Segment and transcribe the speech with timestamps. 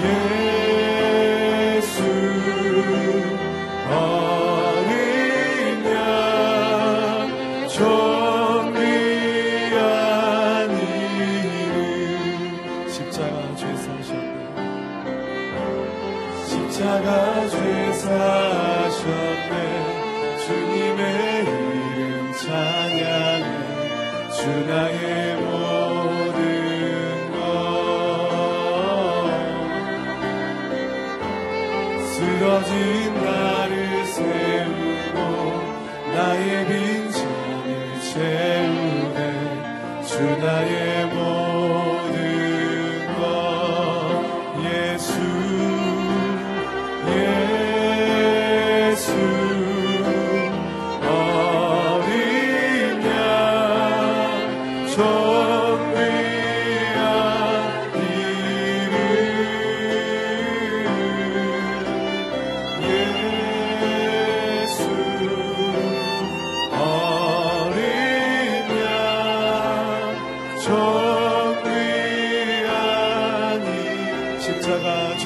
[0.00, 0.47] Yeah.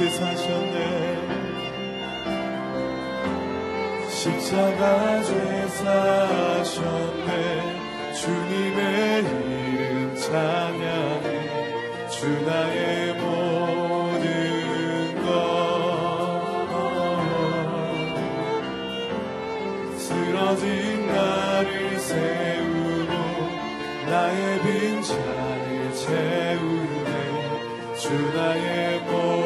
[0.02, 1.16] 그렇게 사셨네.
[4.10, 7.30] 십자가 죄 사셨네.
[8.12, 11.26] 주님의 이름 찬양해.
[12.08, 14.24] 주 나의 모든
[15.24, 15.30] 것.
[19.98, 23.12] 쓰러진 나를 세우고
[24.10, 27.12] 나의 빈 자리 채우네.
[27.96, 29.41] 주 나의 모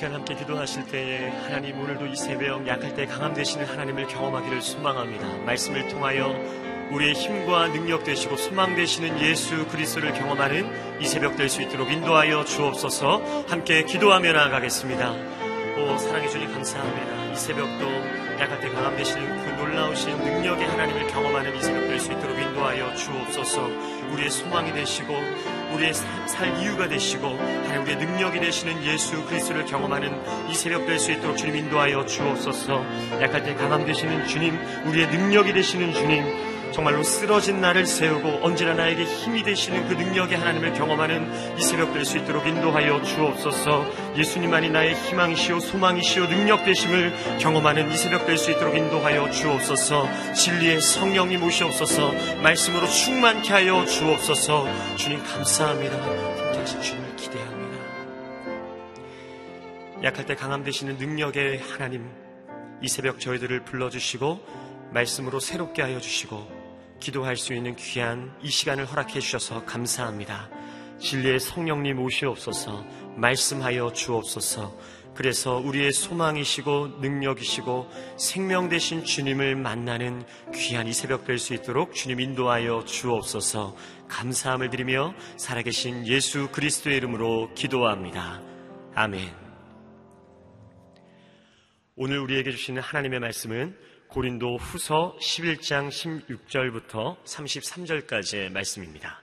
[0.00, 5.26] 시간 함께 기도하실 때에 하나님 오늘도 이 새벽 약할 때 강함 되시는 하나님을 경험하기를 소망합니다.
[5.44, 6.34] 말씀을 통하여
[6.90, 12.46] 우리의 힘과 능력 되시고 소망 되시는 예수 그리스도를 경험하는 이 새벽 될 수 있도록 인도하여
[12.46, 13.44] 주옵소서.
[13.46, 15.12] 함께 기도하며 나아가겠습니다.
[15.12, 17.32] 오 사랑해 주님 감사합니다.
[17.34, 17.86] 이 새벽도
[18.40, 22.94] 약할 때 강함 되시는 그 놀라우신 능력의 하나님을 경험하는 이 새벽 될 수 있도록 인도하여
[22.94, 23.68] 주옵소서.
[24.14, 25.12] 우리의 소망이 되시고
[25.72, 30.10] 우리의 살 이유가 되시고 하나님 우리의 능력이 되시는 예수 그리스도를 경험하는
[30.50, 32.84] 이 새벽 될 수 있도록 주님 인도하여 주옵소서.
[33.22, 36.24] 약할 때 강함 되시는 주님 우리의 능력이 되시는 주님
[36.72, 42.04] 정말로 쓰러진 나를 세우고 언제나 나에게 힘이 되시는 그 능력의 하나님을 경험하는 이 새벽 될
[42.04, 43.84] 수 있도록 인도하여 주옵소서.
[44.16, 50.08] 예수님만이 나의 희망이시오 소망이시오 능력 되심을 경험하는 이 새벽 될 수 있도록 인도하여 주옵소서.
[50.34, 52.12] 진리의 성령님 오시옵소서.
[52.42, 54.66] 말씀으로 충만케 하여 주옵소서.
[54.96, 55.96] 주님 감사합니다.
[55.96, 57.60] 함께하신 주님을 기대합니다.
[60.04, 62.08] 약할 때 강함 되시는 능력의 하나님
[62.80, 64.40] 이 새벽 저희들을 불러주시고
[64.92, 66.59] 말씀으로 새롭게 하여 주시고
[67.00, 70.48] 기도할 수 있는 귀한 이 시간을 허락해 주셔서 감사합니다.
[71.00, 72.84] 진리의 성령님 오시옵소서
[73.16, 74.78] 말씀하여 주옵소서
[75.14, 80.24] 그래서 우리의 소망이시고 능력이시고 생명 되신 주님을 만나는
[80.54, 83.76] 귀한 이 새벽 될 수 있도록 주님 인도하여 주옵소서
[84.08, 88.42] 감사함을 드리며 살아계신 예수 그리스도의 이름으로 기도합니다.
[88.94, 89.30] 아멘.
[91.96, 93.76] 오늘 우리에게 주시는 하나님의 말씀은
[94.10, 99.22] 고린도 후서 11장 16절부터 33절까지의 말씀입니다.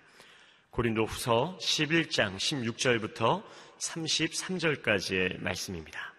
[0.69, 3.43] 고린도 후서 11장 16절부터
[3.79, 6.13] 33절까지의 말씀입니다.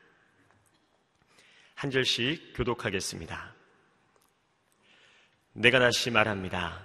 [1.76, 3.55] 한 절씩 교독하겠습니다.
[5.55, 6.85] 내가 다시 말합니다.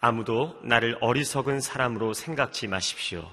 [0.00, 3.32] 아무도 나를 어리석은 사람으로 생각지 마십시오.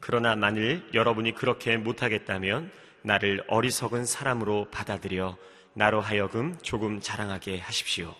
[0.00, 5.36] 그러나 만일 여러분이 그렇게 못하겠다면 나를 어리석은 사람으로 받아들여
[5.76, 8.14] 나로 하여금 조금 자랑하게 하십시오.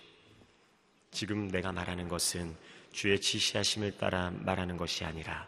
[1.11, 2.53] 지금 내가 말하는 것은
[2.91, 5.47] 주의 지시하심을 따라 말하는 것이 아니라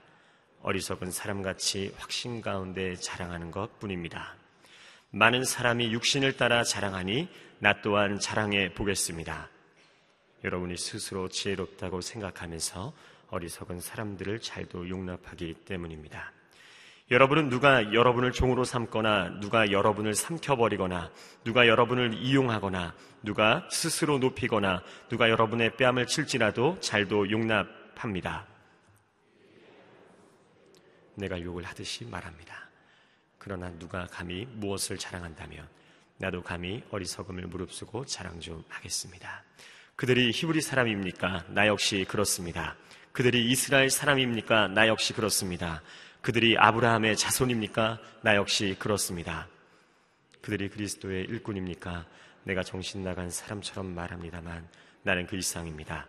[0.61, 4.37] 어리석은 사람같이 확신 가운데 자랑하는 것 뿐입니다.
[5.11, 7.27] 많은 사람이 육신을 따라 자랑하니
[7.59, 9.49] 나 또한 자랑해 보겠습니다.
[10.45, 12.93] 여러분이 스스로 지혜롭다고 생각하면서
[13.31, 16.36] 어리석은 사람들을 잘도 용납하기 때문입니다.
[17.09, 21.09] 여러분은 누가 여러분을 종으로 삼거나 누가 여러분을 삼켜버리거나
[21.45, 22.93] 누가 여러분을 이용하거나
[23.23, 28.45] 누가 스스로 높이거나 누가 여러분의 뺨을 칠지라도 잘도 용납합니다.
[31.15, 32.69] 내가 욕을 하듯이 말합니다.
[33.37, 35.65] 그러나 누가 감히 무엇을 자랑한다면
[36.17, 39.43] 나도 감히 어리석음을 무릅쓰고 자랑 좀 하겠습니다.
[39.95, 41.45] 그들이 히브리 사람입니까?
[41.49, 42.75] 나 역시 그렇습니다.
[43.13, 44.67] 그들이 이스라엘 사람입니까?
[44.67, 45.81] 나 역시 그렇습니다.
[46.27, 48.01] 그들이 아브라함의 자손입니까?
[48.21, 49.47] 나 역시 그렇습니다.
[50.41, 52.05] 그들이 그리스도의 일꾼입니까?
[52.43, 54.67] 내가 정신 나간 사람처럼 말합니다만
[55.03, 56.05] 나는 그 이상입니다.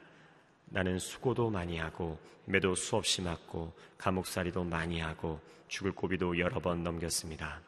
[0.70, 7.60] 나는 수고도 많이 하고 매도 수없이 맞고 감옥살이도 많이 하고 죽을 고비도 여러 번 넘겼습니다.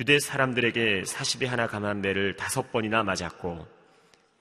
[0.00, 3.64] 유대 사람들에게 40에 하나 감한 매를 다섯 번이나 맞았고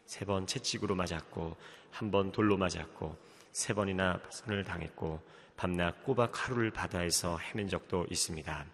[0.07, 1.55] 세 번 채찍으로 맞았고
[1.91, 3.15] 한 번 돌로 맞았고
[3.51, 5.21] 세 번이나 손을 당했고
[5.61, 8.65] 밤낮 꼬박 하루를 바다에서 헤맨 적도 있습니다.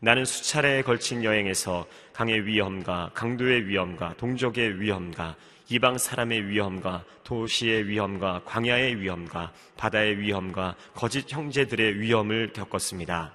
[0.00, 5.36] 나는 수차례에 걸친 여행에서 강의 위험과 강도의 위험과 동족의 위험과
[5.68, 13.32] 이방 사람의 위험과 도시의 위험과 광야의 위험과 바다의 위험과 거짓 형제들의 위험을 겪었습니다.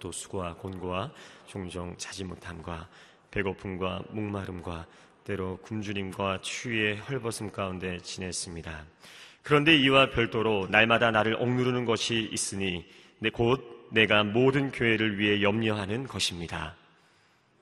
[0.00, 1.12] 또 수고와 곤고와
[1.46, 2.88] 종종 자지 못함과
[3.30, 4.86] 배고픔과 목마름과
[5.22, 8.86] 때로 굶주림과 추위의 헐벗음 가운데 지냈습니다.
[9.46, 12.84] 그런데 이와 별도로 날마다 나를 억누르는 것이 있으니
[13.32, 16.74] 곧 내가 모든 교회를 위해 염려하는 것입니다.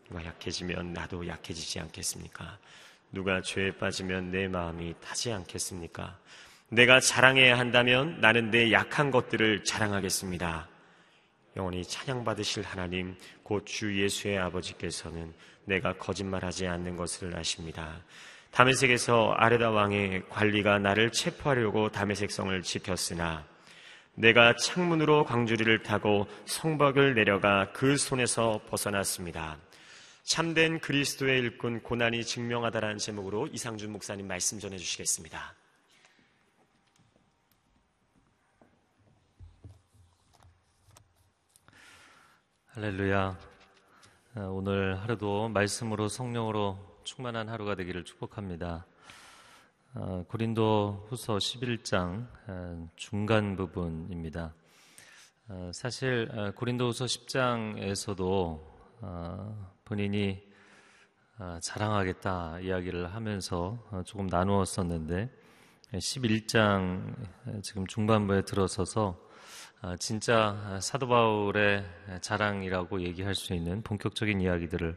[0.08, 2.58] 누가 약해지면 나도 약해지지 않겠습니까?
[3.12, 6.18] 누가 죄에 빠지면 내 마음이 타지 않겠습니까?
[6.70, 10.66] 내가 자랑해야 한다면 나는 내 약한 것들을 자랑하겠습니다.
[11.54, 15.34] 영원히 찬양받으실 하나님, 곧 주 예수의 아버지께서는
[15.66, 18.00] 내가 거짓말하지 않는 것을 아십니다.
[18.54, 23.44] 다메섹에서 아레다 왕의 관리가 나를 체포하려고 다메섹 성을 지켰으나
[24.14, 29.58] 내가 창문으로 광주리를 타고 성벽을 내려가 그 손에서 벗어났습니다.
[30.22, 35.52] 참된 그리스도의 일꾼 고난이 증명하다라는 제목으로 이상준 목사님 말씀 전해 주시겠습니다.
[42.68, 43.36] 할렐루야.
[44.36, 48.86] 오늘 하루도 말씀으로 성령으로 충만한 하루가 되기를 축복합니다.
[49.92, 54.54] 어, 고린도 후서 11장 어, 중간 부분입니다.
[55.48, 58.74] 어, 사실 고린도 후서 10장에서도
[59.84, 60.42] 본인이
[61.60, 65.30] 자랑하겠다 이야기를 하면서 조금 나누었었는데
[65.92, 69.20] 11장 지금 중반부에 들어서서
[69.82, 71.84] 아, 진짜 사도 바울의
[72.22, 74.96] 자랑이라고 얘기할 수 있는 본격적인 이야기들을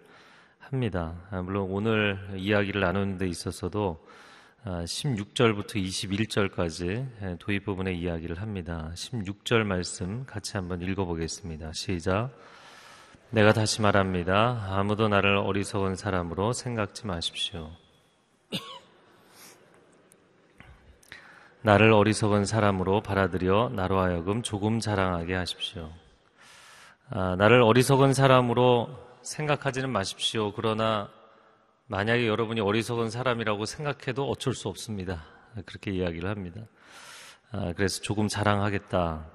[0.72, 1.14] 합니다.
[1.32, 4.06] 아, 물론 오늘 이야기를 나누는 데 있어서도
[4.66, 8.92] 16절부터 21절까지 도입 부분의 이야기를 합니다.
[8.94, 11.72] 16절 말씀 같이 한번 읽어보겠습니다.
[11.72, 12.32] 시작.
[13.30, 14.68] 내가 다시 말합니다.
[14.70, 17.72] 아무도 나를 어리석은 사람으로 생각지 마십시오.
[21.62, 25.90] 나를 어리석은 사람으로 받아들여 나로 하여금 조금 자랑하게 하십시오.
[27.10, 30.54] 아, 나를 어리석은 사람으로 생각하지는 마십시오.
[30.54, 31.10] 그러나
[31.88, 35.26] 만약에 여러분이 어리석은 사람이라고 생각해도 어쩔 수 없습니다.
[35.66, 36.62] 그렇게 이야기를 합니다.
[37.52, 39.26] 아, 그래서 조금 자랑하겠다.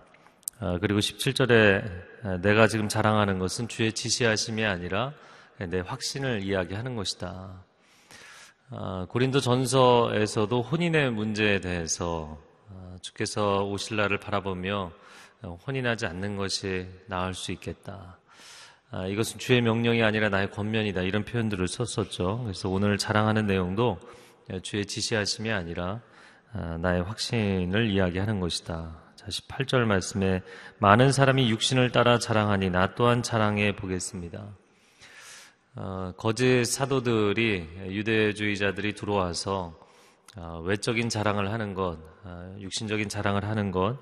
[0.61, 5.13] 아, 그리고 17절에 내가 지금 자랑하는 것은 주의 지시하심이 아니라
[5.59, 7.63] 내 확신을 이야기하는 것이다.
[8.71, 12.39] 아, 고린도 전서에서도 혼인의 문제에 대해서
[12.71, 14.91] 아, 주께서 오실 날을 바라보며
[15.43, 18.22] 어, 혼인하지 않는 것이 나을 수 있겠다.
[18.95, 21.01] 아, 이것은 주의 명령이 아니라 나의 권면이다.
[21.01, 22.43] 이런 표현들을 썼었죠.
[22.43, 23.99] 그래서 오늘 자랑하는 내용도
[24.63, 26.03] 주의 지시하심이 아니라
[26.79, 29.01] 나의 확신을 이야기하는 것이다.
[29.17, 30.43] 자, 18절 말씀에
[30.77, 34.47] 많은 사람이 육신을 따라 자랑하니 나 또한 자랑해 보겠습니다.
[35.77, 39.75] 어, 거짓 사도들이 유대주의자들이 들어와서
[40.37, 43.99] 어, 외적인 자랑을 하는 것, 어, 육신적인 자랑을 하는 것, 어,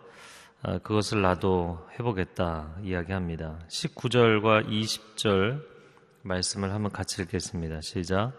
[0.83, 3.59] 그것을 나도 해보겠다 이야기합니다.
[3.69, 5.63] 19절과 20절
[6.23, 7.81] 말씀을 한번 같이 읽겠습니다.
[7.81, 8.33] 시작.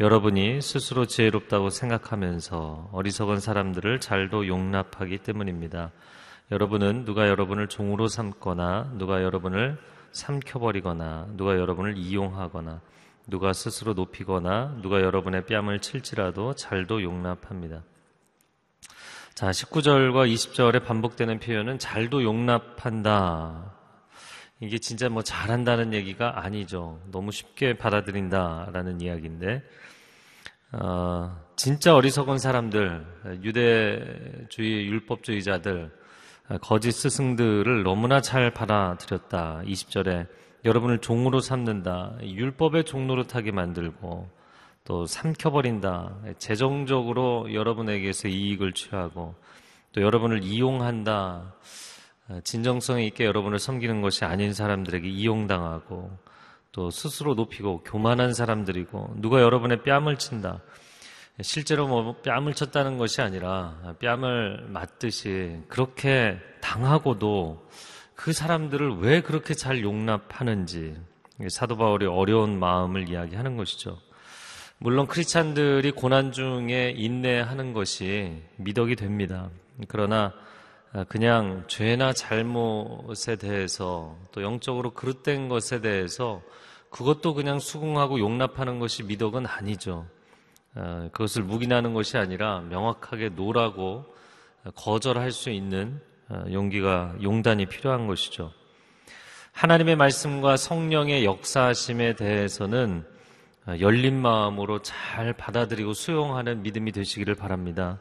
[0.00, 5.92] 여러분이 스스로 지혜롭다고 생각하면서 어리석은 사람들을 잘도 용납하기 때문입니다.
[6.50, 9.78] 여러분은 누가 여러분을 종으로 삼거나 누가 여러분을
[10.12, 12.80] 삼켜버리거나 누가 여러분을 이용하거나
[13.28, 17.82] 누가 스스로 높이거나 누가 여러분의 뺨을 칠지라도 잘도 용납합니다.
[19.38, 23.72] 자, 19절과 20절에 반복되는 표현은 잘도 용납한다.
[24.58, 27.00] 이게 진짜 뭐 잘한다는 얘기가 아니죠.
[27.12, 29.62] 너무 쉽게 받아들인다라는 이야기인데,
[30.72, 33.06] 어, 진짜 어리석은 사람들,
[33.44, 35.92] 유대주의 율법주의자들,
[36.60, 39.62] 거짓 스승들을 너무나 잘 받아들였다.
[39.64, 40.26] 20절에
[40.64, 42.18] 여러분을 종으로 삼는다.
[42.22, 44.28] 율법의 종로릇하게 만들고
[44.88, 46.16] 또 삼켜버린다.
[46.38, 49.34] 재정적으로 여러분에게서 이익을 취하고
[49.92, 51.54] 또 여러분을 이용한다.
[52.42, 56.10] 진정성 있게 여러분을 섬기는 것이 아닌 사람들에게 이용당하고
[56.72, 60.62] 또 스스로 높이고 교만한 사람들이고 누가 여러분의 뺨을 친다.
[61.42, 67.68] 실제로 뭐 뺨을 쳤다는 것이 아니라 뺨을 맞듯이 그렇게 당하고도
[68.14, 70.96] 그 사람들을 왜 그렇게 잘 용납하는지
[71.50, 74.07] 사도 바울이 어려운 마음을 이야기하는 것이죠.
[74.80, 79.50] 물론 크리스찬들이 고난 중에 인내하는 것이 미덕이 됩니다.
[79.88, 80.32] 그러나
[81.08, 86.42] 그냥 죄나 잘못에 대해서 또 영적으로 그릇된 것에 대해서
[86.90, 90.06] 그것도 그냥 수긍하고 용납하는 것이 미덕은 아니죠.
[90.76, 94.04] 어, 그것을 묵인하는 것이 아니라 명확하게 노라고
[94.76, 98.52] 거절할 수 있는 어, 용기가 용단이 필요한 것이죠.
[99.50, 103.17] 하나님의 말씀과 성령의 역사심에 대해서는 어,
[103.80, 107.98] 열린 마음으로 잘 받아들이고 수용하는 믿음이 되시기를 바랍니다.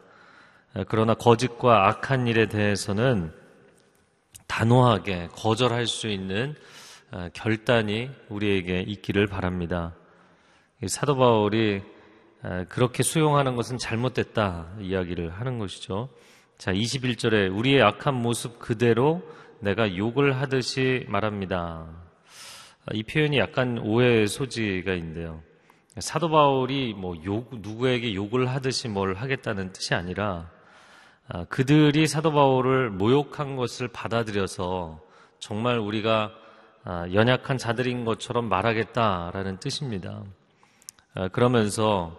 [0.87, 3.33] 그러나 거짓과 악한 일에 대해서는
[4.47, 6.55] 단호하게 거절할 수 있는
[7.33, 9.95] 결단이 우리에게 있기를 바랍니다.
[10.87, 11.81] 사도 바울이
[12.69, 16.09] 그렇게 수용하는 것은 잘못됐다 이야기를 하는 것이죠.
[16.57, 19.21] 자, 21절에 우리의 악한 모습 그대로
[19.59, 21.87] 내가 욕을 하듯이 말합니다.
[22.93, 25.41] 이 표현이 약간 오해의 소지가 있는데요.
[25.99, 30.49] 사도 바울이 뭐 욕, 누구에게 욕을 하듯이 뭘 하겠다는 뜻이 아니라
[31.27, 35.01] 아, 그들이 사도 바울을 모욕한 것을 받아들여서
[35.39, 36.31] 정말 우리가
[36.83, 40.23] 아, 연약한 자들인 것처럼 말하겠다라는 뜻입니다.
[41.15, 42.15] 아, 그러면서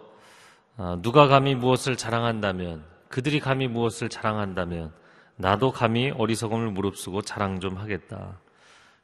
[0.77, 4.93] 아, 누가 감히 무엇을 자랑한다면 그들이 감히 무엇을 자랑한다면
[5.37, 8.39] 나도 감히 어리석음을 무릅쓰고 자랑 좀 하겠다.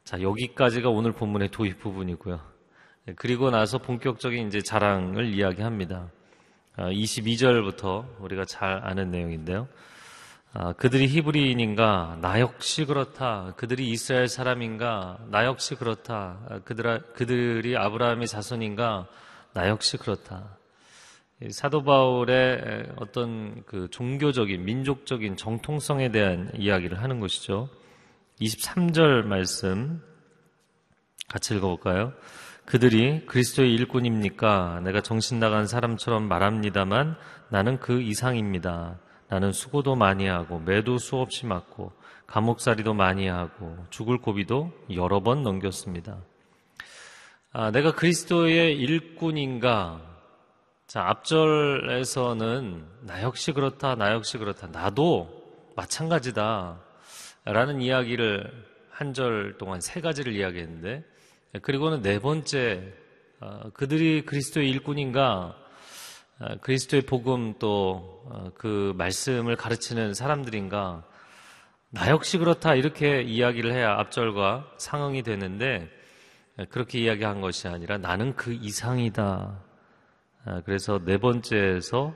[0.04, 2.55] 자, 여기까지가 오늘 본문의 도입 부분이고요.
[3.06, 6.10] 네, 그리고 나서 본격적인 이제 자랑을 이야기합니다.
[6.76, 9.68] 22절부터 아, 우리가 잘 아는 내용인데요.
[10.52, 12.18] 아, 그들이 히브리인인가?
[12.20, 13.54] 나 역시 그렇다.
[13.56, 15.18] 그들이 이스라엘 사람인가?
[15.30, 16.62] 나 역시 그렇다.
[16.64, 19.06] 그들, 그들이 아브라함의 자손인가?
[19.52, 20.56] 나 역시 그렇다.
[21.50, 27.68] 사도 바울의 어떤 그 종교적인 민족적인 정통성에 대한 이야기를 하는 것이죠.
[28.40, 30.02] 23절 말씀
[31.28, 32.12] 같이 읽어볼까요?
[32.66, 34.80] 그들이 그리스도의 일꾼입니까?
[34.84, 37.16] 내가 정신 나간 사람처럼 말합니다만
[37.48, 38.98] 나는 그 이상입니다.
[39.28, 41.92] 나는 수고도 많이 하고 매도 수없이 맞고
[42.26, 46.18] 감옥살이도 많이 하고 죽을 고비도 여러 번 넘겼습니다.
[47.52, 50.00] 아, 내가 그리스도의 일꾼인가?
[50.88, 55.28] 자, 앞절에서는 나 역시 그렇다, 나 역시 그렇다, 나도
[55.76, 56.80] 마찬가지다.
[57.44, 58.50] 라는 이야기를
[58.90, 61.04] 한 절 동안 세 가지를 이야기했는데,
[61.62, 62.92] 그리고는 네 번째,
[63.40, 65.56] 아, 그들이 그리스도의 일꾼인가?
[66.38, 71.04] 아, 그리스도의 복음 또그 어, 말씀을 가르치는 사람들인가?
[71.90, 75.88] 나 역시 그렇다 이렇게 이야기를 해야 앞절과 상응이 되는데
[76.68, 79.62] 그렇게 이야기한 것이 아니라 나는 그 이상이다.
[80.44, 82.14] 아, 그래서 네 번째에서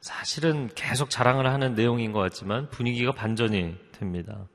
[0.00, 4.46] 사실은 계속 자랑을 하는 내용인 것 같지만 분위기가 반전이 됩니다.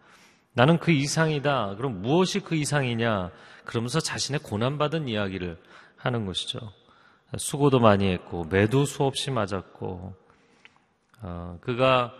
[0.53, 1.75] 나는 그 이상이다.
[1.75, 3.31] 그럼 무엇이 그 이상이냐?
[3.71, 5.57] 그러면서 자신의 고난받은 이야기를
[5.95, 6.59] 하는 것이죠.
[7.37, 10.13] 수고도 많이 했고 매도 수없이 맞았고
[11.21, 12.13] 어, 그가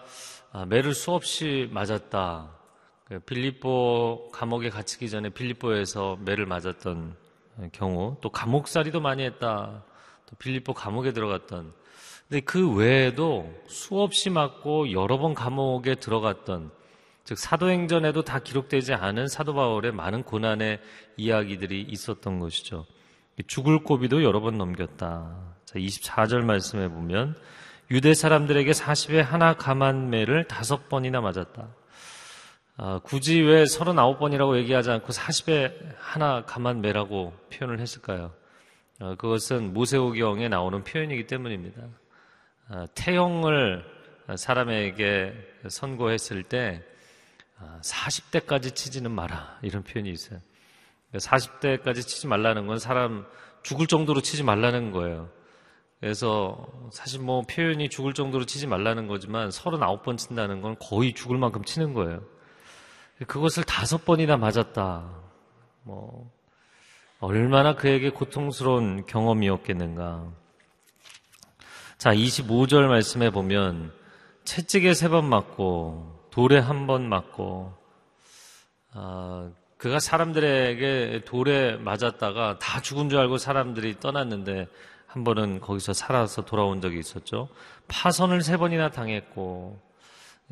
[0.54, 2.56] 아, 매를 수없이 맞았다.
[3.04, 7.18] 그 빌립보 감옥에 갇히기 전에 빌립보에서 매를 맞았던
[7.74, 9.84] 경우 또 감옥살이도 많이 했다.
[10.28, 11.74] 또 빌립보 감옥에 들어갔던
[12.30, 16.72] 근데 그 외에도 수없이 맞고 여러 번 감옥에 들어갔던
[17.24, 20.80] 즉 사도행전에도 다 기록되지 않은 사도 바울의 많은 고난의
[21.18, 22.86] 이야기들이 있었던 것이죠.
[23.48, 25.38] 죽을 고비도 여러 번 넘겼다.
[25.66, 27.36] 자, 24절 말씀에 보면
[27.92, 31.68] 유대 사람들에게 40에 하나 감한매를 다섯 번이나 맞았다.
[32.78, 38.34] 아, 굳이 왜 39번이라고 얘기하지 않고 40에 하나 감한매라고 표현을 했을까요?
[39.00, 41.82] 아, 그것은 모세오경에 나오는 표현이기 때문입니다.
[42.70, 43.84] 아, 태형을
[44.36, 45.34] 사람에게
[45.68, 46.84] 선고했을 때
[47.84, 50.40] 40대까지 아, 치지는 마라 이런 표현이 있어요.
[51.14, 53.26] 40대까지 치지 말라는 건 사람
[53.64, 55.30] 죽을 정도로 치지 말라는 거예요.
[56.00, 61.64] 그래서 사실 뭐 표현이 죽을 정도로 치지 말라는 거지만 39번 친다는 건 거의 죽을 만큼
[61.64, 62.24] 치는 거예요.
[63.28, 65.22] 그것을 다섯 번이나 맞았다.
[65.84, 66.32] 뭐,
[67.20, 70.32] 얼마나 그에게 고통스러운 경험이었겠는가.
[72.00, 73.94] 자, 25절 말씀에 보면,
[74.44, 77.74] 채찍에 세 번 맞고, 돌에 한 번 맞고,
[78.94, 84.68] 아, 그가 사람들에게 돌에 맞았다가 다 죽은 줄 알고 사람들이 떠났는데
[85.08, 87.50] 한 번은 거기서 살아서 돌아온 적이 있었죠.
[87.88, 89.82] 파선을 세 번이나 당했고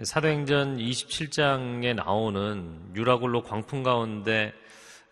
[0.03, 4.53] 사도행전 27장에 나오는 유라굴로 광풍 가운데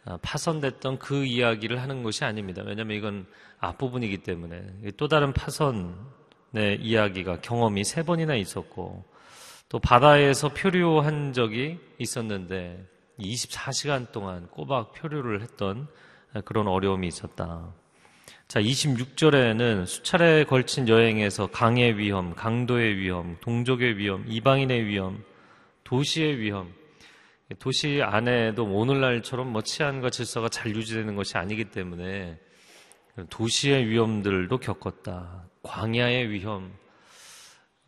[0.05, 2.63] 아, 파선됐던 그 이야기를 하는 것이 아닙니다.
[2.65, 3.25] 왜냐하면 이건
[3.59, 4.63] 앞부분이기 때문에
[4.97, 9.05] 또 다른 파선의 이야기가 경험이 세 번이나 있었고
[9.69, 12.85] 또 바다에서 표류한 적이 있었는데
[13.19, 15.87] 24시간 동안 꼬박 표류를 했던
[16.45, 17.73] 그런 어려움이 있었다.
[18.47, 25.21] 자, 26절에는 수차례 걸친 여행에서 강의 위험, 강도의 위험, 동족의 위험, 이방인의 위험,
[25.83, 26.73] 도시의 위험,
[27.59, 32.39] 도시 안에도 오늘날처럼 뭐 치안과 질서가 잘 유지되는 것이 아니기 때문에
[33.29, 35.45] 도시의 위험들도 겪었다.
[35.63, 36.73] 광야의 위험,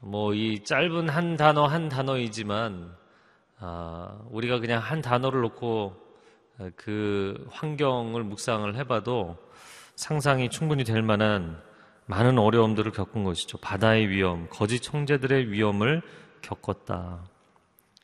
[0.02, 2.96] 뭐 이 짧은 한 단어 한 단어이지만
[3.60, 5.96] 아, 우리가 그냥 한 단어를 놓고
[6.76, 9.38] 그 환경을 묵상을 해봐도
[9.96, 11.62] 상상이 충분히 될 만한
[12.06, 13.58] 많은 어려움들을 겪은 것이죠.
[13.60, 16.02] 바다의 위험, 거짓 청제들의 위험을
[16.42, 17.24] 겪었다.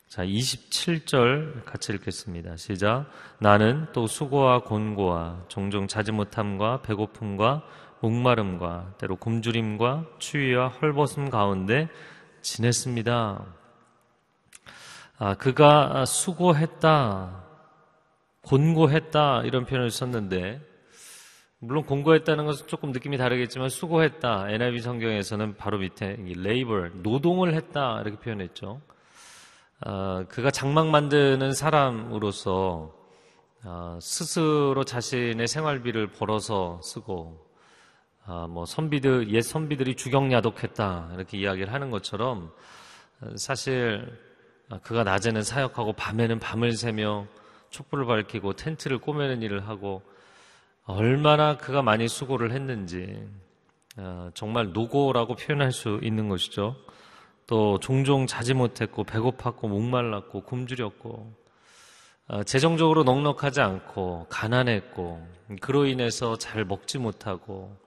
[0.07, 2.55] 자, 27절 같이 읽겠습니다.
[2.57, 3.07] 시작.
[3.39, 7.63] 나는 또 수고와 곤고와 종종 자지 못함과 배고픔과
[8.01, 11.89] 목마름과 때로 굶주림과 추위와 헐벗음 가운데
[12.41, 13.45] 지냈습니다.
[15.17, 17.43] 아, 그가 수고했다,
[18.41, 20.61] 곤고했다 이런 표현을 썼는데
[21.59, 24.49] 물론 공고했다는 것은 조금 느낌이 다르겠지만 수고했다.
[24.49, 28.81] NIV 성경에서는 바로 밑에 레이버 노동을 했다 이렇게 표현했죠.
[29.85, 32.93] 어, 그가 장막 만드는 사람으로서
[33.63, 37.44] 어, 스스로 자신의 생활비를 벌어서 쓰고
[38.27, 42.51] 어, 뭐 선비들 옛 선비들이 주경야독했다 이렇게 이야기를 하는 것처럼
[43.35, 44.05] 사실
[44.69, 47.27] 아, 그가 낮에는 사역하고 밤에는 밤을 새며
[47.69, 50.01] 촛불을 밝히고 텐트를 꼬매는 일을 하고
[50.85, 53.27] 얼마나 그가 많이 수고를 했는지
[53.97, 56.75] 아, 정말 노고라고 표현할 수 있는 것이죠.
[57.47, 61.31] 또 종종 자지 못했고 배고팠고 목말랐고 굶주렸고
[62.27, 65.27] 아, 재정적으로 넉넉하지 않고 가난했고
[65.61, 67.84] 그로 인해서 잘 먹지 못하고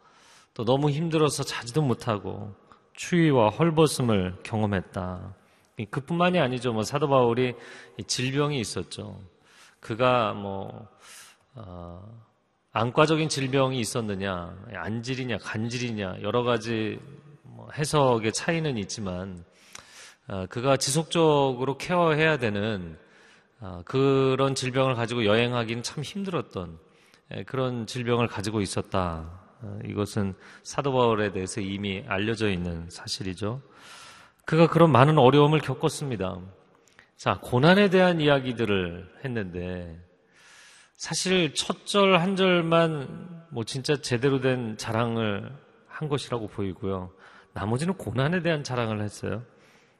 [0.58, 2.52] 또 너무 힘들어서 자지도 못하고
[2.94, 5.36] 추위와 헐벗음을 경험했다.
[5.88, 6.72] 그뿐만이 아니죠.
[6.72, 7.54] 뭐 사도 바울이
[8.08, 9.20] 질병이 있었죠.
[9.78, 10.88] 그가 뭐
[11.54, 12.02] 어,
[12.72, 16.98] 안과적인 질병이 있었느냐, 안질이냐, 간질이냐 여러 가지
[17.44, 19.44] 뭐 해석의 차이는 있지만
[20.26, 22.98] 어, 그가 지속적으로 케어해야 되는
[23.60, 26.80] 어, 그런 질병을 가지고 여행하기는 참 힘들었던
[27.36, 29.46] 예, 그런 질병을 가지고 있었다.
[29.62, 33.60] 어, 이것은 사도 바울에 대해서 이미 알려져 있는 사실이죠.
[34.44, 36.38] 그가 그런 많은 어려움을 겪었습니다.
[37.16, 39.98] 자, 고난에 대한 이야기들을 했는데
[40.96, 45.50] 사실 첫 절 한 절만 뭐 진짜 제대로 된 자랑을
[45.86, 47.10] 한 것이라고 보이고요.
[47.54, 49.42] 나머지는 고난에 대한 자랑을 했어요.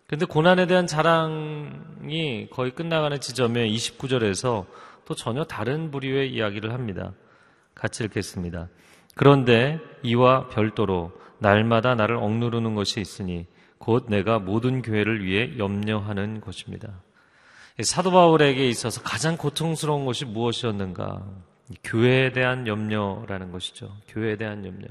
[0.07, 4.67] 근데 고난에 대한 자랑이 거의 끝나가는 지점에 29절에서
[5.05, 7.13] 또 전혀 다른 부류의 이야기를 합니다.
[7.75, 8.69] 같이 읽겠습니다.
[9.19, 13.47] 그런데 이와 별도로 날마다 나를 억누르는 것이 있으니
[13.79, 17.03] 곧 내가 모든 교회를 위해 염려하는 것입니다.
[17.83, 21.27] 사도 바울에게 있어서 가장 고통스러운 것이 무엇이었는가?
[21.83, 23.93] 교회에 대한 염려라는 것이죠.
[24.07, 24.87] 교회에 대한 염려.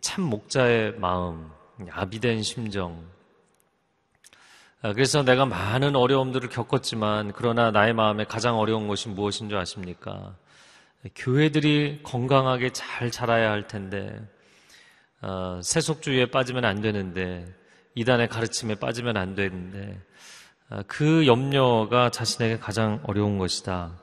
[0.00, 1.50] 참 목자의 마음,
[1.90, 3.04] 아비된 심정,
[4.80, 10.36] 아, 그래서 내가 많은 어려움들을 겪었지만 그러나 나의 마음에 가장 어려운 것이 무엇인 줄 아십니까?
[11.14, 14.20] 교회들이 건강하게 잘 자라야 할 텐데
[15.22, 17.46] 어, 세속주의에 빠지면 안 되는데
[17.94, 19.98] 이단의 가르침에 빠지면 안 되는데
[20.68, 23.98] 어, 그 염려가 자신에게 가장 어려운 것이다.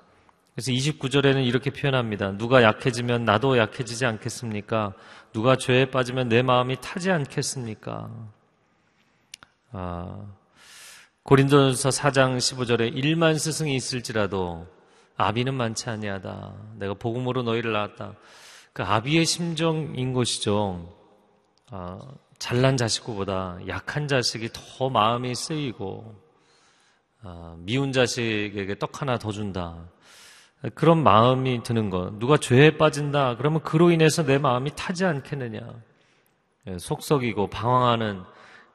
[0.54, 2.36] 그래서 29절에는 이렇게 표현합니다.
[2.36, 4.94] 누가 약해지면 나도 약해지지 않겠습니까?
[5.32, 8.10] 누가 죄에 빠지면 내 마음이 타지 않겠습니까?
[9.72, 10.26] 아,
[11.22, 14.66] 고린도전서 4장 15절에 1만 스승이 있을지라도
[15.18, 16.54] 아비는 많지 아니하다.
[16.76, 18.14] 내가 복음으로 너희를 낳았다.
[18.74, 20.96] 그 아비의 심정인 것이죠.
[21.72, 22.00] 아,
[22.38, 26.16] 잘난 자식보다 약한 자식이 더 마음이 쓰이고
[27.24, 29.90] 아, 미운 자식에게 떡 하나 더 준다.
[30.76, 32.14] 그런 마음이 드는 것.
[32.20, 33.38] 누가 죄에 빠진다.
[33.38, 35.60] 그러면 그로 인해서 내 마음이 타지 않겠느냐.
[36.68, 38.24] 예, 속썩이고 방황하는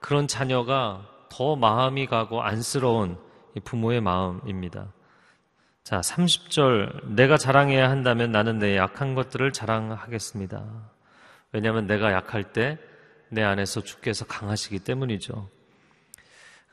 [0.01, 3.17] 그런 자녀가 더 마음이 가고 안쓰러운
[3.65, 4.93] 부모의 마음입니다.
[5.85, 7.14] 자, 30절.
[7.14, 10.64] 내가 자랑해야 한다면 나는 내 약한 것들을 자랑하겠습니다.
[11.53, 12.79] 왜냐하면 내가 약할 때
[13.33, 15.49] 내 안에서 주께서 강하시기 때문이죠.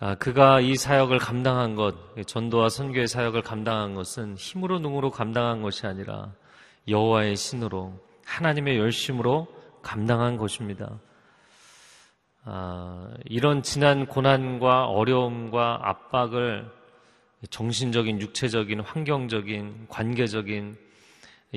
[0.02, 1.95] 아, 그가 이 사역을 감당한 것,
[2.28, 6.34] 전도와 선교의 사역을 감당한 것은 힘으로 능으로 감당한 것이 아니라
[6.89, 9.48] 여호와의 신으로 하나님의 열심으로
[9.82, 11.00] 감당한 것입니다.
[12.43, 16.69] 아, 이런 지난 고난과 어려움과 압박을
[17.49, 20.78] 정신적인, 육체적인, 환경적인, 관계적인,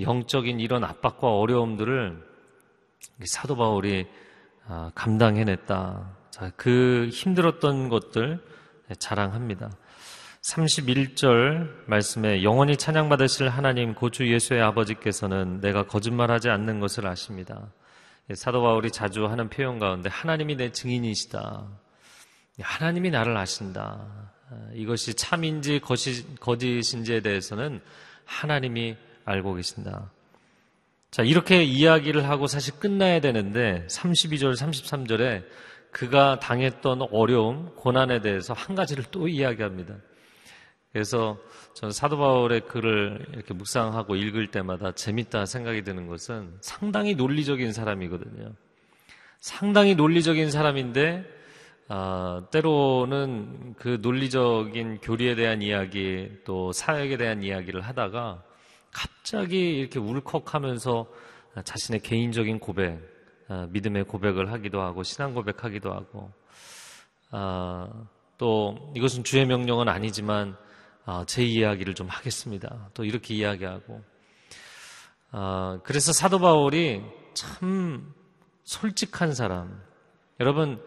[0.00, 2.22] 영적인 이런 압박과 어려움들을
[3.24, 4.06] 사도 바울이
[4.66, 6.16] 아, 감당해냈다.
[6.30, 8.40] 자, 그 힘들었던 것들
[8.98, 9.70] 자랑합니다.
[10.42, 17.72] 31절 말씀에 영원히 찬양받으실 하나님 고주 예수의 아버지께서는 내가 거짓말하지 않는 것을 아십니다.
[18.30, 21.68] 예, 사도 바울이 자주 하는 표현 가운데 하나님이 내 증인이시다.
[22.60, 24.32] 하나님이 나를 아신다.
[24.52, 25.80] 아, 이것이 참인지
[26.40, 27.80] 거짓인지에 대해서는
[28.26, 30.10] 하나님이 알고 계신다.
[31.10, 35.44] 자, 이렇게 이야기를 하고 사실 끝나야 되는데 32절, 33절에
[35.90, 39.94] 그가 당했던 어려움, 고난에 대해서 한 가지를 또 이야기합니다.
[40.92, 41.38] 그래서
[41.74, 48.52] 저는 사도 바울의 글을 이렇게 묵상하고 읽을 때마다 재밌다 생각이 드는 것은 상당히 논리적인 사람이거든요.
[49.40, 51.24] 상당히 논리적인 사람인데
[51.94, 58.42] 아, 때로는 그 논리적인 교리에 대한 이야기 또 사역에 대한 이야기를 하다가
[58.90, 61.07] 갑자기 이렇게 울컥하면서
[61.64, 62.98] 자신의 개인적인 고백,
[63.48, 66.33] 아, 믿음의 고백을 하기도 하고 신앙 고백하기도 하고
[67.31, 67.90] 아,
[68.38, 70.57] 또 이것은 주의 명령은 아니지만
[71.05, 72.88] 아, 제 이야기를 좀 하겠습니다.
[72.94, 74.00] 또 이렇게 이야기하고.
[75.31, 77.02] 아, 그래서 사도 바울이
[77.35, 78.14] 참
[78.64, 79.83] 솔직한 사람.
[80.40, 80.83] 여러분,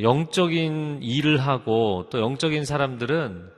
[0.00, 3.50] 영적인 일을 하고 또 영적인 사람들은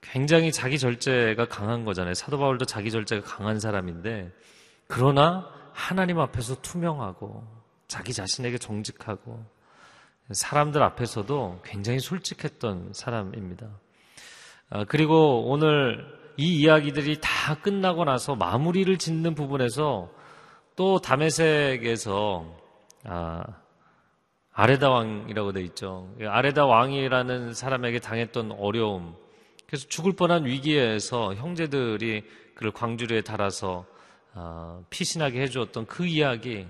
[0.00, 2.14] 굉장히 자기 절제가 강한 거잖아요.
[2.14, 4.32] 사도 바울도 자기 절제가 강한 사람인데,
[4.86, 7.46] 그러나 하나님 앞에서 투명하고
[7.86, 9.44] 자기 자신에게 정직하고
[10.30, 13.68] 사람들 앞에서도 굉장히 솔직했던 사람입니다.
[14.70, 20.10] 아, 그리고 오늘 이 이야기들이 다 끝나고 나서 마무리를 짓는 부분에서
[20.76, 22.56] 또 다메섹에서
[24.60, 26.14] 아, 아레다 왕이라고 돼 있죠.
[26.22, 29.16] 아레다 왕이라는 사람에게 당했던 어려움,
[29.66, 33.86] 그래서 죽을 뻔한 위기에서 형제들이 그를 광주리에 달아서
[34.34, 36.66] 아, 피신하게 해주었던 그 이야기,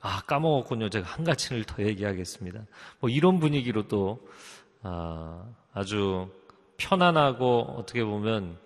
[0.00, 0.90] 아 까먹었군요.
[0.90, 2.60] 제가 한 가지를 더 얘기하겠습니다.
[2.98, 4.18] 뭐 이런 분위기로 또
[4.82, 6.28] 아, 아주
[6.76, 8.58] 편안하고 어떻게 보면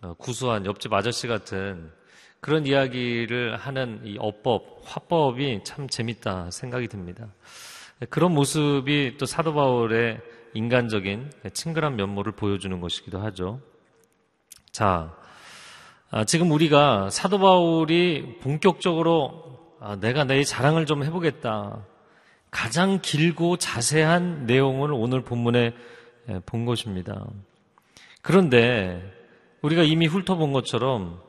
[0.00, 1.92] 어, 구수한 옆집 아저씨 같은
[2.40, 7.28] 그런 이야기를 하는 이 어법, 화법이 참 재밌다 생각이 듭니다.
[8.10, 10.20] 그런 모습이 또 사도 바울의
[10.54, 13.60] 인간적인 친근한 면모를 보여주는 것이기도 하죠.
[14.72, 15.16] 자,
[16.10, 21.84] 아, 지금 우리가 사도 바울이 본격적으로 아, 내가 내 자랑을 좀 해보겠다.
[22.50, 25.74] 가장 길고 자세한 내용을 오늘 본문에
[26.28, 27.26] 예, 본 것입니다.
[28.22, 29.12] 그런데
[29.60, 31.20] 우리가 이미 훑어본 것처럼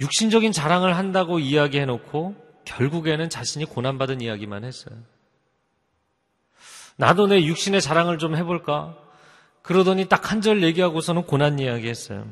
[0.00, 4.96] 육신적인 자랑을 한다고 이야기해놓고 결국에는 자신이 고난받은 이야기만 했어요.
[6.96, 8.96] 나도 내 육신의 자랑을 좀 해볼까?
[9.62, 12.26] 그러더니 딱 한 절 얘기하고서는 고난 이야기 했어요.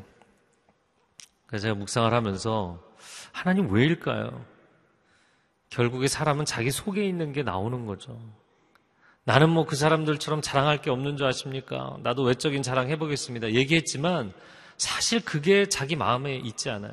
[1.46, 2.78] 그래서 제가 묵상을 하면서
[3.32, 4.44] 하나님 왜일까요?
[5.70, 8.18] 결국에 사람은 자기 속에 있는 게 나오는 거죠.
[9.24, 11.96] 나는 뭐 그 사람들처럼 자랑할 게 없는 줄 아십니까?
[12.02, 13.52] 나도 외적인 자랑 해보겠습니다.
[13.52, 14.32] 얘기했지만
[14.76, 16.92] 사실 그게 자기 마음에 있지 않아요.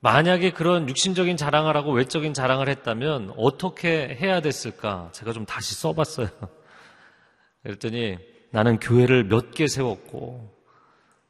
[0.00, 5.10] 만약에 그런 육신적인 자랑을 하고 외적인 자랑을 했다면 어떻게 해야 됐을까?
[5.12, 6.28] 제가 좀 다시 써봤어요.
[7.64, 8.16] 그랬더니
[8.50, 10.56] 나는 교회를 몇 개 세웠고,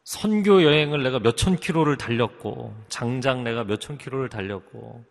[0.04, 5.02] 선교 여행을 내가 몇 천 킬로를 달렸고, 장장 내가 몇 천 킬로를 달렸고,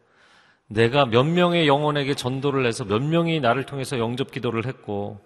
[0.69, 5.19] 내가 몇 명의 영혼에게 전도를 해서 몇 명이 나를 통해서 영접 기도를 했고,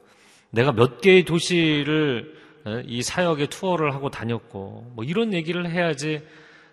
[0.51, 2.33] 내가 몇 개의 도시를
[2.85, 6.21] 이 사역에 투어를 하고 다녔고, 뭐 이런 얘기를 해야지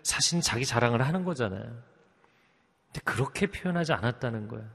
[0.09, 1.61] 사실 자기 자랑을 하는 거잖아요.
[1.61, 4.65] 근데 그렇게 표현하지 않았다는 거예요.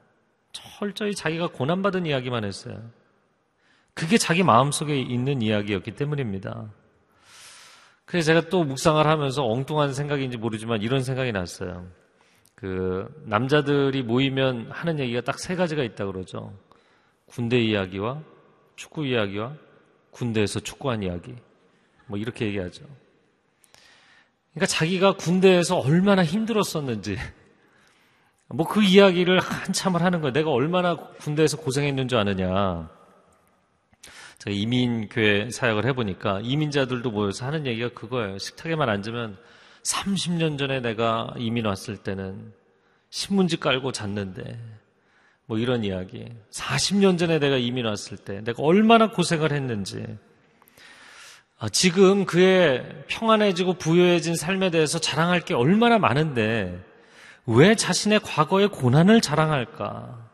[0.52, 2.80] 철저히 자기가 고난받은 이야기만 했어요.
[3.94, 6.70] 그게 자기 마음속에 있는 이야기였기 때문입니다.
[8.04, 11.88] 그래서 제가 또 묵상을 하면서 엉뚱한 생각인지 모르지만 이런 생각이 났어요.
[12.54, 16.56] 그 남자들이 모이면 하는 얘기가 딱 세 가지가 있다 그러죠.
[17.26, 18.22] 군대 이야기와
[18.76, 19.54] 축구 이야기와
[20.12, 21.34] 군대에서 축구한 이야기.
[22.06, 22.84] 뭐 이렇게 얘기하죠.
[24.54, 27.18] 그러니까 자기가 군대에서 얼마나 힘들었었는지
[28.48, 30.32] 뭐 그 이야기를 한참을 하는 거예요.
[30.32, 32.88] 내가 얼마나 군대에서 고생했는 줄 아느냐.
[34.38, 38.38] 제가 이민교회 사역을 해보니까 이민자들도 모여서 하는 얘기가 그거예요.
[38.38, 39.38] 식탁에만 앉으면
[39.82, 42.52] 30년 전에 내가 이민 왔을 때는
[43.10, 44.58] 신문지 깔고 잤는데
[45.46, 46.26] 뭐 이런 이야기.
[46.50, 50.04] 40년 전에 내가 이민 왔을 때 내가 얼마나 고생을 했는지.
[51.58, 56.84] 아, 지금 그의 평안해지고 부유해진 삶에 대해서 자랑할 게 얼마나 많은데
[57.46, 60.30] 왜 자신의 과거의 고난을 자랑할까?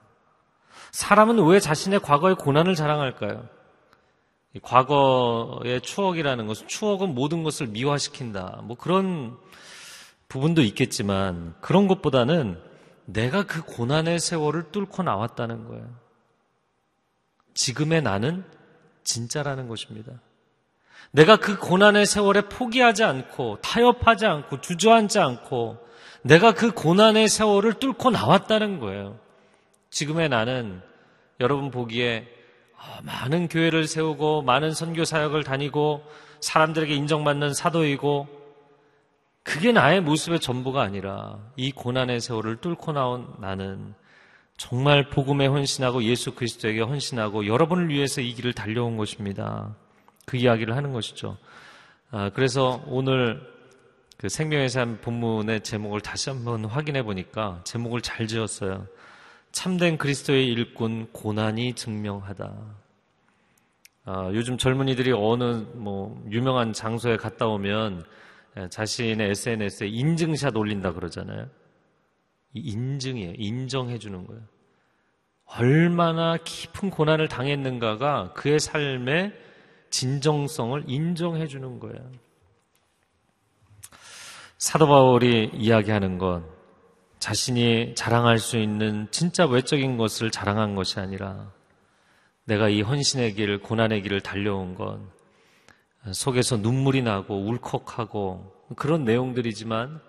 [0.92, 3.48] 사람은 왜 자신의 과거의 고난을 자랑할까요?
[4.62, 8.62] 과거의 추억이라는 것은 추억은 모든 것을 미화시킨다.
[8.64, 9.36] 뭐 그런
[10.28, 12.60] 부분도 있겠지만 그런 것보다는
[13.04, 15.88] 내가 그 고난의 세월을 뚫고 나왔다는 거예요.
[17.54, 18.44] 지금의 나는
[19.04, 20.12] 진짜라는 것입니다.
[21.12, 25.78] 내가 그 고난의 세월에 포기하지 않고 타협하지 않고 주저앉지 않고
[26.22, 29.18] 내가 그 고난의 세월을 뚫고 나왔다는 거예요.
[29.90, 30.82] 지금의 나는
[31.40, 32.28] 여러분 보기에
[32.76, 36.02] 아, 많은 교회를 세우고 많은 선교 사역을 다니고
[36.40, 38.28] 사람들에게 인정받는 사도이고
[39.42, 43.94] 그게 나의 모습의 전부가 아니라 이 고난의 세월을 뚫고 나온 나는
[44.56, 49.74] 정말 복음에 헌신하고 예수 그리스도에게 헌신하고 여러분을 위해서 이 길을 달려온 것입니다.
[50.26, 51.36] 그 이야기를 하는 것이죠.
[52.10, 53.40] 아, 그래서 오늘
[54.16, 58.86] 그 생명의 삶 본문의 제목을 다시 한번 확인해 보니까 제목을 잘 지었어요.
[59.52, 62.52] 참된 그리스도의 일꾼 고난이 증명하다.
[64.04, 68.04] 아, 요즘 젊은이들이 어느 뭐 유명한 장소에 갔다 오면
[68.56, 71.48] 예, 자신의 SNS에 인증샷 올린다 그러잖아요.
[72.54, 73.34] 인증이에요.
[73.36, 74.42] 인정해 주는 거예요.
[75.44, 79.32] 얼마나 깊은 고난을 당했는가가 그의 삶의
[79.90, 82.10] 진정성을 인정해 주는 거예요.
[84.58, 86.44] 사도 바울이 이야기하는 건
[87.18, 91.52] 자신이 자랑할 수 있는 진짜 외적인 것을 자랑한 것이 아니라
[92.44, 95.08] 내가 이 헌신의 길, 고난의 길을 달려온 건
[96.12, 100.00] 속에서 눈물이 나고 울컥하고 그런 내용들이지만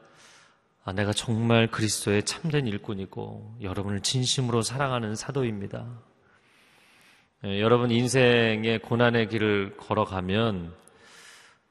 [0.84, 5.86] 아, 내가 정말 그리스도의 참된 일꾼이고 여러분을 진심으로 사랑하는 사도입니다.
[7.44, 10.76] 예, 여러분 인생의 고난의 길을 걸어가면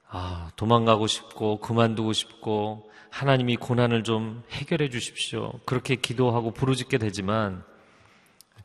[0.08, 5.52] 아, 도망가고 싶고 그만두고 싶고 하나님이 고난을 좀 해결해 주십시오.
[5.66, 7.62] 그렇게 기도하고 부르짖게 되지만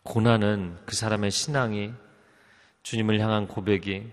[0.02, 1.92] 고난은 그 사람의 신앙이
[2.82, 4.08] 주님을 향한 고백이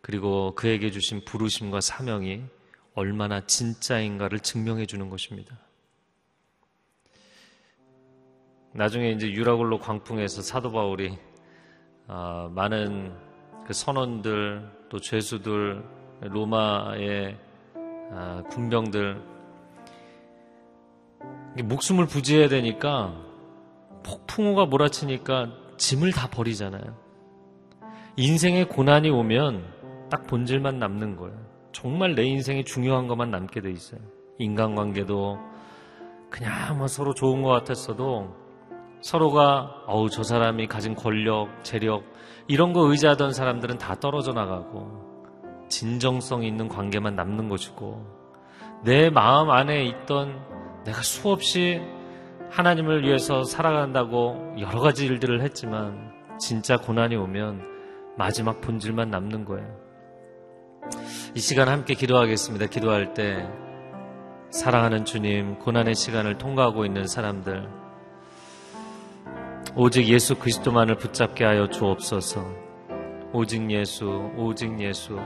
[0.00, 2.44] 그리고 그에게 주신 부르심과 사명이
[2.94, 5.58] 얼마나 진짜인가를 증명해 주는 것입니다.
[8.72, 11.18] 나중에 이제 유라굴로 광풍에서 사도 바울이
[12.12, 13.12] 아, 많은
[13.64, 15.80] 그 선원들 또 죄수들
[16.22, 17.38] 로마의
[18.10, 19.22] 아, 군병들
[21.62, 23.14] 목숨을 부지해야 되니까
[24.02, 26.96] 폭풍우가 몰아치니까 짐을 다 버리잖아요.
[28.16, 29.64] 인생의 고난이 오면
[30.10, 31.38] 딱 본질만 남는 거예요.
[31.70, 34.00] 정말 내 인생에 중요한 것만 남게 돼 있어요.
[34.38, 35.38] 인간관계도
[36.28, 38.34] 그냥 뭐 서로 좋은 것 같았어도
[39.00, 42.04] 서로가 어우 저 사람이 가진 권력, 재력
[42.48, 45.10] 이런 거 의지하던 사람들은 다 떨어져 나가고
[45.68, 48.04] 진정성 있는 관계만 남는 것이고
[48.84, 50.40] 내 마음 안에 있던
[50.84, 51.80] 내가 수없이
[52.50, 57.62] 하나님을 위해서 살아간다고 여러 가지 일들을 했지만 진짜 고난이 오면
[58.16, 59.78] 마지막 본질만 남는 거예요.
[61.34, 62.66] 이 시간 함께 기도하겠습니다.
[62.66, 63.48] 기도할 때
[64.50, 67.79] 사랑하는 주님, 고난의 시간을 통과하고 있는 사람들,
[69.76, 72.44] 오직 예수 그리스도만을 붙잡게 하여 주옵소서.
[73.32, 75.16] 오직 예수, 오직 예수.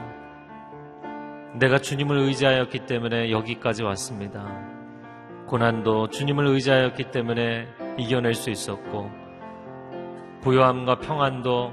[1.59, 4.45] 내가 주님을 의지하였기 때문에 여기까지 왔습니다.
[5.47, 9.11] 고난도 주님을 의지하였기 때문에 이겨낼 수 있었고,
[10.43, 11.73] 고요함과 평안도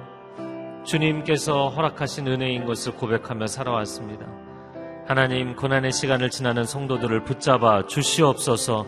[0.86, 4.28] 주님께서 허락하신 은혜인 것을 고백하며 살아왔습니다.
[5.08, 8.86] 하나님, 고난의 시간을 지나는 성도들을 붙잡아 주시옵소서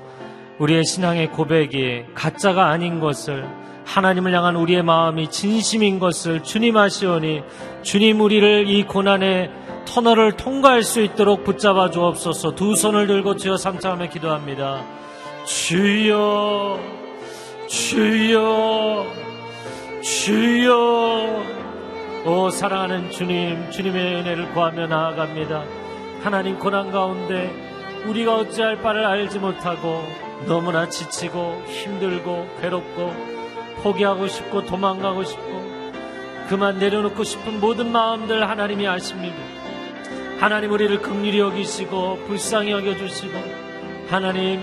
[0.60, 7.44] 우리의 신앙의 고백이 가짜가 아닌 것을 하나님을 향한 우리의 마음이 진심인 것을 주님 아시오니
[7.82, 9.52] 주님 우리를 이 고난의
[9.86, 14.84] 터널을 통과할 수 있도록 붙잡아 주옵소서 두 손을 들고 주여 삼창하며 기도합니다.
[15.46, 16.80] 주여,
[17.68, 19.06] 주여,
[20.02, 21.44] 주여,
[22.26, 25.66] 오 사랑하는 주님, 주님의 은혜를 구하며 나아갑니다.
[26.24, 27.52] 하나님 고난 가운데
[28.08, 30.02] 우리가 어찌할 바를 알지 못하고
[30.48, 33.33] 너무나 지치고 힘들고 괴롭고
[33.82, 35.64] 포기하고 싶고 도망가고 싶고
[36.50, 39.36] 그만 내려놓고 싶은 모든 마음들 하나님이 아십니다.
[40.40, 43.34] 하나님 우리를 극률히 여기시고 불쌍히 여겨주시고
[44.10, 44.62] 하나님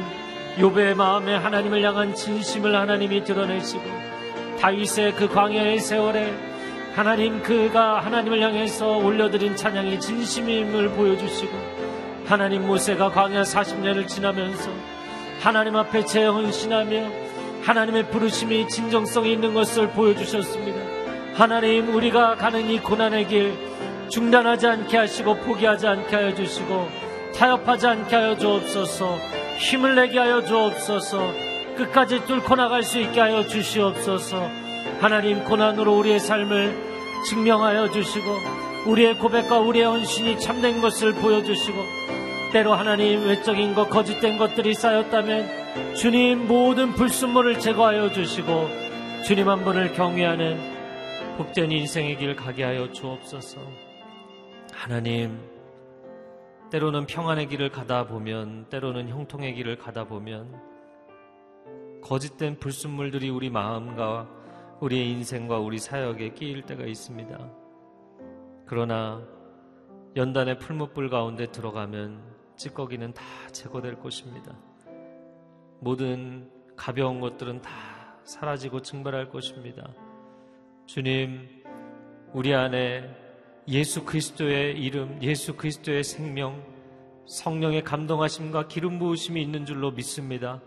[0.59, 3.83] 요배의 마음에 하나님을 향한 진심을 하나님이 드러내시고
[4.61, 6.35] 다윗의 그 광야의 세월에
[6.95, 11.53] 하나님 그가 하나님을 향해서 올려드린 찬양이 진심임을 보여주시고
[12.27, 14.71] 하나님 모세가 광야 40년을 지나면서
[15.41, 17.20] 하나님 앞에 재헌신하며
[17.63, 20.79] 하나님의 부르심이 진정성이 있는 것을 보여주셨습니다.
[21.35, 23.57] 하나님 우리가 가는 이 고난의 길
[24.11, 26.89] 중단하지 않게 하시고 포기하지 않게 하여 주시고
[27.35, 29.17] 타협하지 않게 하여 주옵소서
[29.59, 31.33] 힘을 내게 하여 주옵소서
[31.77, 34.51] 끝까지 뚫고 나갈 수 있게 하여 주시옵소서
[35.01, 36.77] 하나님 고난으로 우리의 삶을
[37.29, 38.37] 증명하여 주시고
[38.87, 41.79] 우리의 고백과 우리의 헌신이 참된 것을 보여주시고
[42.53, 45.60] 때로 하나님 외적인 것 거짓된 것들이 쌓였다면
[45.97, 48.69] 주님 모든 불순물을 제거하여 주시고
[49.25, 53.61] 주님 한 분을 경외하는 복된 인생의 길 가게 하여 주옵소서
[54.73, 55.39] 하나님
[56.71, 60.61] 때로는 평안의 길을 가다 보면 때로는 형통의 길을 가다 보면
[62.03, 64.29] 거짓된 불순물들이 우리 마음과
[64.81, 67.39] 우리의 인생과 우리 사역에 끼일 때가 있습니다.
[68.67, 69.23] 그러나
[70.17, 72.23] 연단의 풀무불 가운데 들어가면
[72.57, 74.57] 찌꺼기는 다 제거될 것입니다.
[75.81, 77.71] 모든 가벼운 것들은 다
[78.25, 79.89] 사라지고 증발할 것입니다.
[80.87, 81.49] 주님,
[82.33, 83.09] 우리 안에
[83.69, 86.63] 예수 그리스도의 이름, 예수 그리스도의 생명,
[87.27, 90.61] 성령의 감동하심과 기름 부으심이 있는 줄로 믿습니다.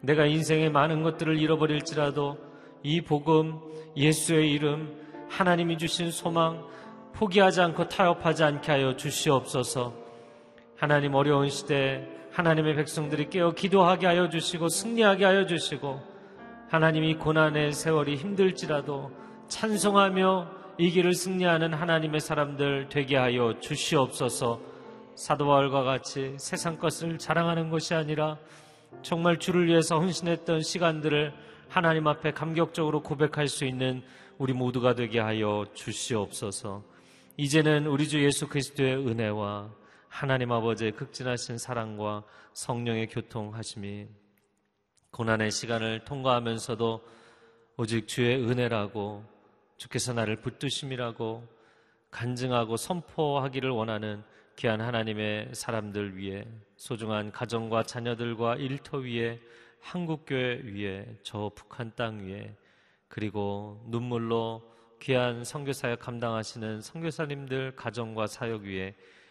[0.00, 2.38] 내가 인생의 많은 것들을 잃어버릴지라도
[2.82, 3.60] 이 복음,
[3.96, 4.94] 예수의 이름,
[5.28, 6.66] 하나님이 주신 소망,
[7.14, 9.94] 포기하지 않고 타협하지 않게 하여 주시옵소서.
[10.76, 16.02] 하나님 어려운 시대 하나님의 백성들이 깨어 기도하게 하여 주시고 승리하게 하여 주시고
[16.68, 19.12] 하나님이 고난의 세월이 힘들지라도
[19.46, 24.60] 찬송하며 이 길을 승리하는 하나님의 사람들 되게 하여 주시옵소서
[25.14, 28.36] 사도 바울과 같이 세상 것을 자랑하는 것이 아니라
[29.02, 31.32] 정말 주를 위해서 헌신했던 시간들을
[31.68, 34.02] 하나님 앞에 감격적으로 고백할 수 있는
[34.38, 36.82] 우리 모두가 되게 하여 주시옵소서.
[37.36, 39.70] 이제는 우리 주 예수 그리스도의 은혜와
[40.14, 44.06] 하나님 아버지의 극진하신 사랑과 성령의 교통하심이
[45.10, 47.02] 고난의 시간을 통과하면서도
[47.78, 49.24] 오직 주의 은혜라고
[49.76, 51.44] 주께서 나를 붙드심이라고
[52.12, 54.22] 간증하고 선포하기를 원하는
[54.54, 56.46] 귀한 하나님의 사람들 위해
[56.76, 59.40] 소중한 가정과 자녀들과 일터 위에
[59.80, 62.54] 한국교회 위에 저 북한 땅 위에
[63.08, 64.62] 그리고 눈물로
[65.00, 68.94] 귀한 선교사역 감당하시는 선교사님들 가정과 사역 위에